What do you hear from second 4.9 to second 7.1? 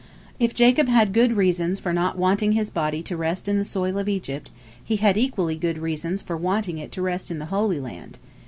had equally good reasons for wanting it to